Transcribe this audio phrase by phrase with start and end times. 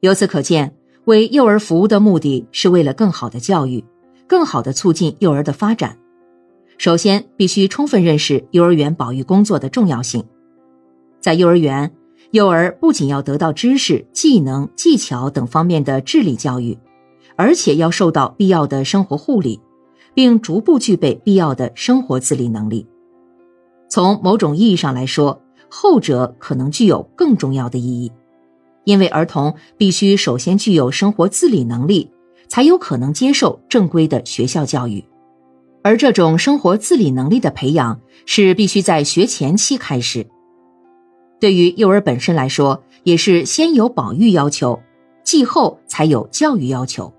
[0.00, 0.74] 由此可见，
[1.06, 3.84] 为幼儿服务的目的是为了更好的教育，
[4.26, 5.98] 更好的促进幼儿的发展。
[6.76, 10.22] 首先，必须充分认识幼儿园保育工作的重要性。
[11.20, 11.92] 在幼儿园，
[12.30, 16.78] 幼儿不仅要得到知识、技能、技巧等方面的智力教育，
[17.34, 19.60] 而且要受到必要的生活护理，
[20.14, 22.86] 并逐步具备必要的生活自理能力。
[23.88, 28.12] 从某种意义上来说，后者可能具有更重要的意义，
[28.88, 32.10] 因为儿童必须首先具有生活自理能力，
[32.48, 35.04] 才有可能接受正规的学校教育。
[35.82, 40.26] 而这种生活自理能力的培养是必须在学前期开始。
[41.38, 44.80] 对于幼儿本身来说，也是先有保育要求，
[45.22, 47.12] 继后才有教育要求。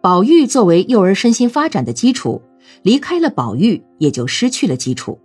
[0.00, 2.40] 保育作为幼儿身心发展的基础，
[2.80, 5.18] 离开了保育，也就失去了基础。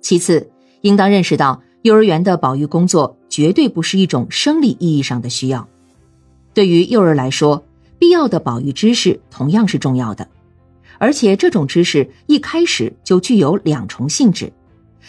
[0.00, 5.68] 其次，应当认识到，幼儿园的保育工作绝对不是一种生理意义上的需要。
[6.54, 7.62] 对于幼儿来说，
[7.98, 10.26] 必要的保育知识同样是重要的。
[10.96, 14.50] 而且这种知识一开始就具有两重性质，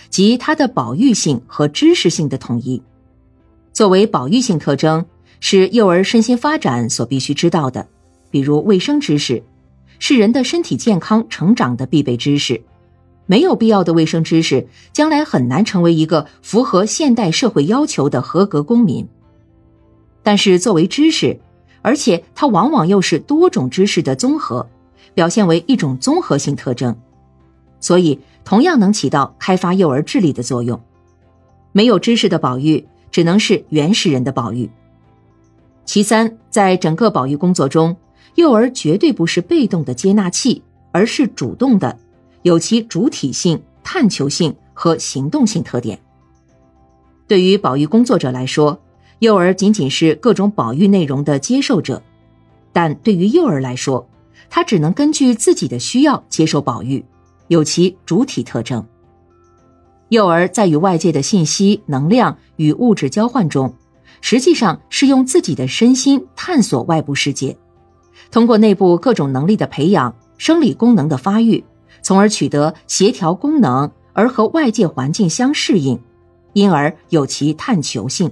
[0.09, 2.83] 即它的保育性和知识性的统一。
[3.72, 5.05] 作为保育性特征，
[5.39, 7.88] 是幼儿身心发展所必须知道的，
[8.30, 9.41] 比如卫生知识，
[9.97, 12.61] 是人的身体健康成长的必备知识。
[13.26, 19.08] 没有必要的卫生知识，将来很难成为一个符合现代社会要求的合格公民。
[20.23, 21.40] 但是作为知识，
[21.81, 24.68] 而且它往往又是多种知识的综合。
[25.14, 26.94] 表现为一种综合性特征，
[27.80, 30.78] 所以同样能起到开发幼儿智力的作用。
[31.72, 34.70] 没有知识的保育，只能是原始人的保育。
[35.86, 37.96] 其三，在整个保育工作中，
[38.36, 41.98] 幼儿绝对不是被动的接纳器，而是主动的，
[42.45, 45.99] 有其主体性、探求性和行动性特点。
[47.27, 48.79] 对于保育工作者来说，
[49.17, 52.03] 幼儿仅仅是各种保育内容的接受者，
[52.71, 54.07] 但对于幼儿来说，
[54.47, 57.03] 他只能根据自己的需要接受保育，
[57.47, 58.85] 有其主体特征。
[60.09, 63.73] 幼儿在与外界的信息、能量与物质交换中，
[64.22, 67.57] 实际上是用自己的身心探索外部世界，
[68.29, 71.63] 通过内部各种能力的培养、生理功能的发育，
[72.05, 75.99] 从而取得协调功能，而和外界环境相适应，
[76.53, 78.31] 因而有其探求性。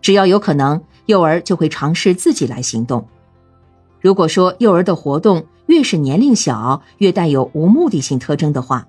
[0.00, 3.06] 只要有可能，幼儿就会尝试自己来行动。
[4.00, 8.88] 如果说幼儿的活动越是年龄小，越带有无目的性特征的话，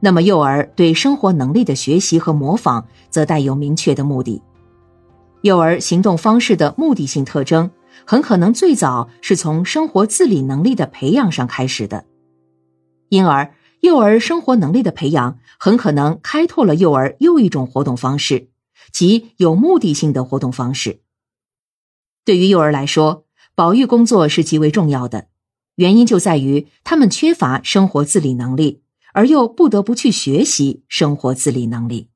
[0.00, 4.40] 那么幼儿对生活能力的学习和模仿则带有明确的目的。
[5.42, 7.70] 幼儿行动方式的目的性特征
[8.06, 12.02] 很可能最早是从生活自理能力的培养上开始的，
[13.10, 18.50] 因而幼儿生活能力的培养很可能开拓了幼儿又一种活动方式，
[18.92, 21.00] 即有目的性的活动方式。
[22.24, 23.26] 对于幼儿来说，
[23.56, 25.26] 保育工作是极为重要的，
[25.74, 28.82] 原因就在于他们缺乏生活自理能力，
[29.12, 32.09] 而又不得不去学习生活自理能力。